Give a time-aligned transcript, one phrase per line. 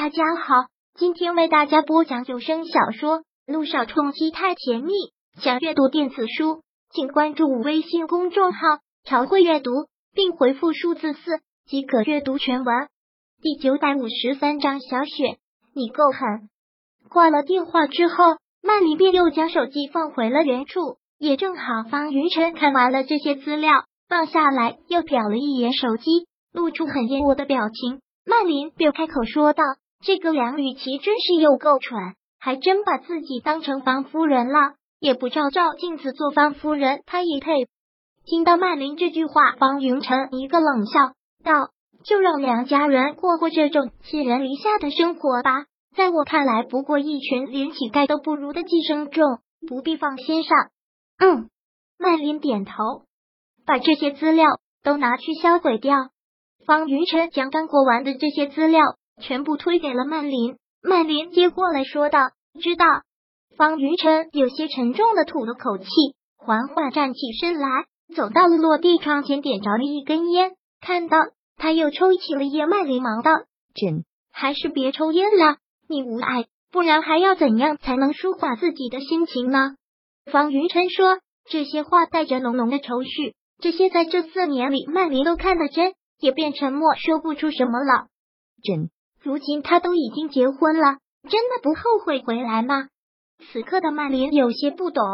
[0.00, 0.54] 大家好，
[0.94, 4.92] 今天为大家播讲有声小说《路上冲击太甜蜜》。
[5.42, 8.60] 想阅读电子书，请关注微信公众号
[9.02, 9.72] “朝会阅读”，
[10.14, 12.86] 并回复数字四即可阅读全文。
[13.42, 15.38] 第九百五十三章，小雪，
[15.74, 16.48] 你够狠！
[17.10, 20.98] 挂了电话之后，曼琳便又将手机放回了原处。
[21.18, 23.72] 也正好，方云晨看完了这些资料，
[24.08, 28.00] 放下来又瞟了一眼手机，露出很厌恶的表情。
[28.24, 29.64] 曼琳便开口说道
[30.00, 37.66] ：“这个梁雨琪真是又够蠢，还真把自己当成方夫人了，也不照照镜子做方夫人，她也配？”
[38.24, 41.70] 听到曼琳这句话，方云晨一个冷笑道
[42.04, 45.64] ：“就让梁家人过过这种寄人篱下的生活吧，
[45.96, 50.56] 在我看来，不过一群连乞丐都不如的寄生虫，不必放心上。”
[51.18, 51.48] 嗯，
[51.98, 52.74] 曼琳点头，
[53.66, 54.46] 把这些资料
[54.84, 55.96] 都拿去销毁掉。
[56.66, 58.82] 方云晨将刚过完的这些资料
[59.20, 62.84] 全部推给了曼琳，曼琳接过来说道：“知道。”
[63.56, 65.86] 方云晨有些沉重的吐了口气，
[66.36, 67.68] 缓缓站起身来，
[68.14, 70.52] 走到了落地窗前，点着了一根烟。
[70.80, 71.18] 看到
[71.56, 73.32] 他又抽起了烟，曼琳忙道
[73.74, 75.56] ：“朕还是别抽烟了，
[75.88, 79.74] 你无碍，不然还要怎样才能舒缓自己的心情呢？”
[80.30, 81.18] 方云晨说
[81.50, 85.94] 这些话带着浓浓的愁绪，这些在这四年里，曼琳都看得真。
[86.20, 88.08] 也变沉默，说不出什么了。
[88.64, 92.88] 朕，如今他都已经结婚了，真的不后悔回来吗？
[93.52, 95.04] 此刻的曼琳有些不懂。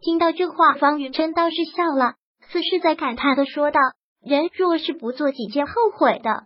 [0.00, 2.14] 听到这话，方云琛倒是笑了，
[2.50, 3.80] 似是在感叹的说道
[4.22, 6.44] ：“人若是不做几件后悔的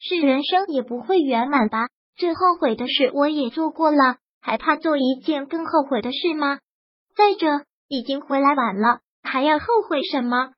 [0.00, 1.88] 事，人生也不会圆满吧？
[2.16, 6.58] 最后悔的事我也做过了，还怕做一件更后悔的事吗？
[7.14, 10.52] 再者，已经回来晚了，还要后悔什么？”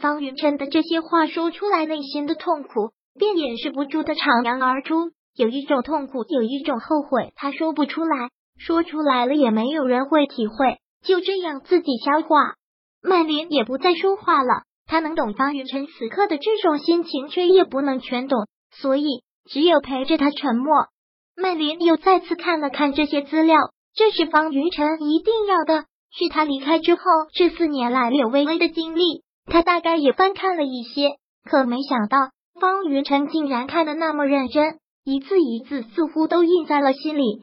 [0.00, 5.10] 方云琛的这些话说出来，内心的痛苦便掩饰不住的徜徉而出。
[5.36, 10.78] 有一种痛苦，有一种后悔，他说不出来，说出来了也没有人会体会。
[11.02, 12.54] 就这样自己消化。
[13.02, 20.88] 曼琳也不再说话了，他能懂方云晨此刻的这种心情，却也不能全懂，所以只有陪着他沉默。
[21.36, 23.56] 曼琳又再次看了看这些资料，
[23.94, 27.00] 这是方云晨一定要的，是他离开之后
[27.32, 29.22] 这四年来柳微微的经历。
[29.46, 32.18] 他大概也翻看了一些，可没想到
[32.60, 37.42] 方云晨竟然看得那么认真，一字一字似乎都印在了心里。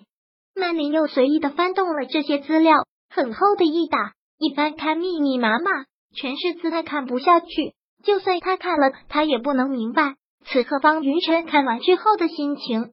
[0.55, 2.78] 曼琳又随意的翻动了这些资料，
[3.09, 5.72] 很厚的一沓，一翻开密密麻麻，
[6.16, 7.73] 全是字，他看不下去。
[8.03, 12.91] 就算他看了，他也不能明白此刻方云晨看完之后的心情。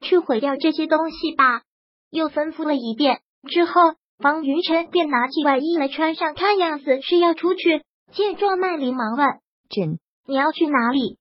[0.00, 1.62] 去毁掉这些东西吧，
[2.10, 7.82] 又吩咐了一遍之后，方云晨便拿起外衣来穿上，看样子是要出去。
[8.12, 9.26] 见状，曼琳忙问
[9.68, 11.18] ：“朕，你要去哪里？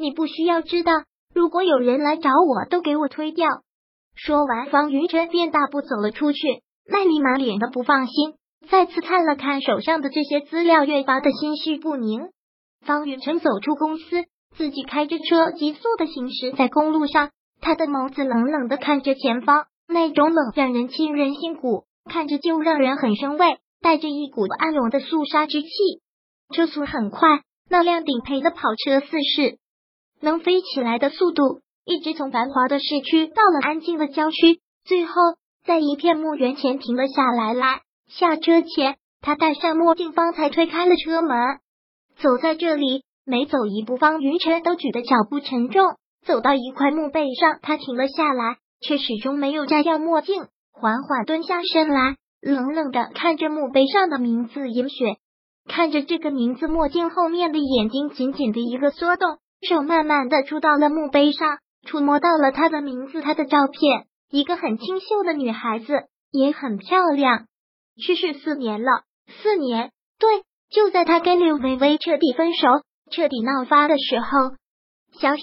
[0.00, 0.92] 你不需要知道。
[1.34, 3.46] 如果有人来找我，都给我推掉。”
[4.16, 6.40] 说完，方云晨便大步走了出去。
[6.90, 8.34] 曼琳满脸的不放心，
[8.68, 12.30] 再次看了看手上的这些资料，越发的心绪不宁。
[12.84, 14.24] 方云晨走出公司，
[14.56, 17.30] 自己开着车急速的行驶在公路上，
[17.60, 25.68] 他的眸子冷冷的看着前方，那种冷让人沁人心骨，看着就让人很生畏，带着一股暗涌的肃杀之气。
[26.54, 29.06] 车速很快，那辆顶配的跑车似
[29.36, 29.58] 是
[30.20, 35.12] 能飞起来的速度，一直从繁华的市区到了安静的郊区，最后
[35.64, 37.54] 在一片墓园前停了下来。
[37.54, 41.36] 来下车前，他戴上墨镜，方才推开了车门。
[42.18, 45.96] 走在这里，每走一步，方云晨都觉得脚步沉重。
[46.26, 50.42] 走到一块墓碑上，他停了下来，却始终没有摘掉墨镜，
[50.72, 55.16] 缓缓蹲下身来，冷冷的看着墓碑上的名字“银雪”。
[55.66, 67.46] 看着这个名字，墨镜后面的眼睛紧紧的一个缩动，手慢慢的触到了墓碑上，触摸到了他的名字，他的照片，一个很清秀的女孩子，也很漂亮。
[67.96, 69.02] 去世四年了，
[69.42, 72.68] 四年，对，就在他跟柳微微彻底分手、
[73.10, 74.56] 彻底闹发的时候。
[75.20, 75.42] 小雪，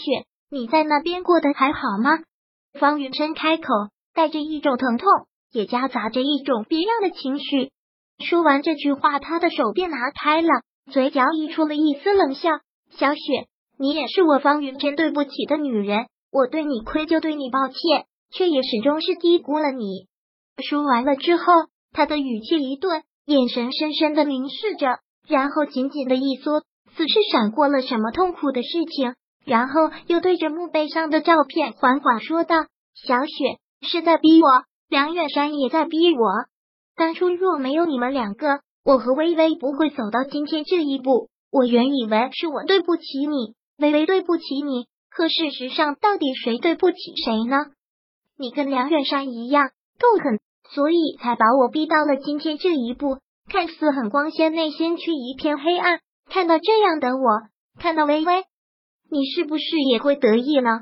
[0.50, 2.20] 你在那边过得还好吗？
[2.80, 3.64] 方云琛开口，
[4.14, 5.08] 带着一种疼痛，
[5.52, 7.72] 也夹杂着一种别样的情绪。
[8.26, 10.50] 说完这句话，他的手便拿开了，
[10.92, 12.50] 嘴角溢出了一丝冷笑。
[12.92, 13.48] 小雪，
[13.80, 20.08] 你也是我方云琛对不起的女人，我对你愧疚，对你抱歉，却也始终是低估了你。
[20.68, 21.44] 说完了之后，
[21.92, 26.62] 他的语气一顿，眼神深深的凝视着，然后紧紧的一缩，
[26.96, 29.14] 似是闪过了什么痛苦的事情，
[29.46, 32.56] 然后又对着墓碑上的照片缓缓说道
[33.06, 34.48] ：“小雪是在逼我，
[34.90, 36.28] 梁远山也在逼我。”
[36.98, 41.30] 当初若没有你们两个，我和微微不会走到今天这一步。
[41.52, 47.58] 我原以为是我对不起你，微微对不起你，可事实上，到底谁对不起谁呢？
[48.38, 49.70] 你跟梁远山一样
[50.00, 50.40] 够狠，
[50.70, 53.20] 所以才把我逼到了今天这一步。
[53.50, 56.00] 看似很光鲜，内心却一片黑暗。
[56.30, 57.48] 看到这样的我，
[57.80, 58.44] 看到微微，
[59.10, 60.82] 你是不是也会得意呢？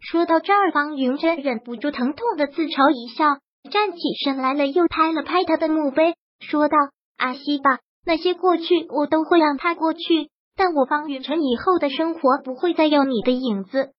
[0.00, 3.36] 说到这儿，方云珍忍不住疼痛的自嘲一笑，
[3.70, 6.76] 站起身来了，又拍了拍他的墓碑，说道
[7.18, 13.92] ：“阿西吧，那些过去我都会让它过去，但我方云晨以后的生活不会再有你的影子。”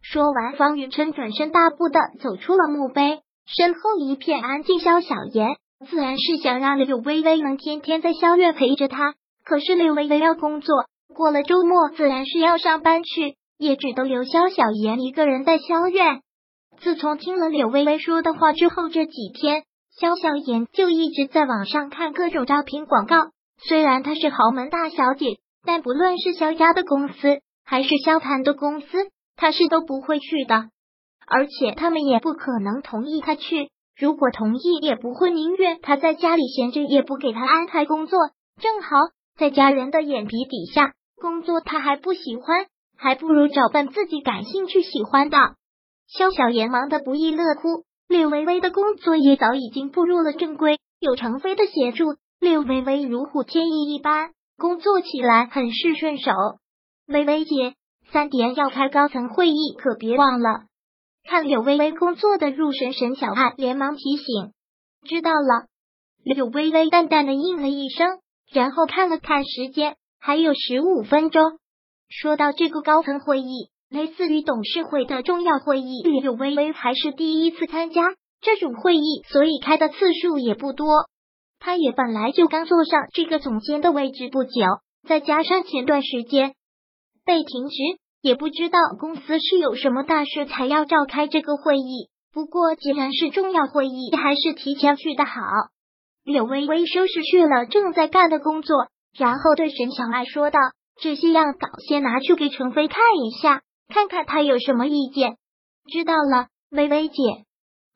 [0.00, 4.80] 说完，方云晨转身大步的走出了墓碑，身后一片安静。
[4.80, 9.12] 萧小言自然是想让柳微微能天天在萧院陪着他，
[9.44, 16.22] 可是柳微微要工作，过了周末自然是要上班去，也只得留萧小言一个人在萧院。
[16.78, 19.64] 自从听了柳微微说的话之后，这几天
[20.00, 23.16] 萧小言就一直在网上看各种招聘广告。
[23.58, 25.36] 虽然她是豪门大小姐，
[25.66, 28.86] 但不论是萧家的公司还是萧谈的公司。
[29.38, 30.70] 他是都不会去的，
[31.26, 33.68] 而且他们也不可能同意他去。
[33.94, 38.18] 如果同意，也不会宁愿他在家里闲着，也不给他安排工作。
[38.58, 38.96] 正好
[39.36, 42.64] 在家人的眼皮底下工作，他还不喜欢，
[42.96, 45.36] 还不如找份自己感兴趣、喜欢的。
[46.08, 56.32] 肖小妍忙得不亦乐乎，柳微微的工作也早已经步入了正规，有程飞的协助，柳微微如虎添翼一般，工作起来很是顺手。
[57.06, 57.74] 微微姐。
[58.12, 60.66] 三点要开高层会议，可别忘了。
[61.24, 64.52] 看柳微微工作的入神，沈小爱连忙提醒
[65.02, 65.66] ：“知道了。”
[66.22, 68.20] 柳微微淡淡的应了一声，
[68.52, 71.58] 然后看了看时间，还有十五分钟。
[72.08, 78.02] 说到这个高层会议，类似于董事会的重要会议，柳微微还是第一次参加
[78.40, 80.86] 这种会议，所以开的次数也不多。
[81.58, 84.62] 他也本来就刚坐上这个总监的位置不久，
[85.08, 86.54] 再加上前段时间。
[87.24, 87.76] 被停职，
[88.20, 92.08] 也不知道公司是有什么大事才要召开这个会议。
[92.32, 95.40] 不过既然是重要会议，还是提前去的好。
[96.22, 100.58] 柳微微收拾去了正在干的工作，然后对沈小爱说道
[101.00, 105.36] ：“这些样稿先拿去给程飞看一下，看看他有什么意见。”
[105.90, 107.14] 知道了，微微姐。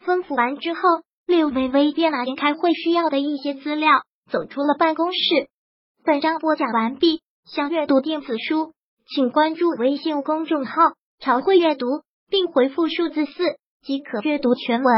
[0.05, 0.81] 吩咐完之后，
[1.27, 5.19] 六微微电脑前开会需要的一些资料，走出了办公室。
[6.05, 8.73] 本章播讲完毕，想阅读电子书。
[9.13, 11.87] 请关注微信公众号“朝会阅读”，
[12.31, 13.33] 并回复数字四
[13.83, 14.95] 即可阅读全文。